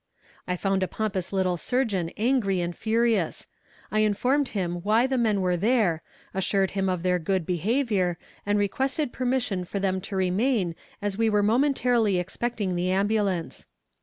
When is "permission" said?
9.13-9.63